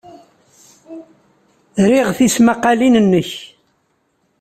[1.89, 3.31] Riɣ tismaqqalin-nnek.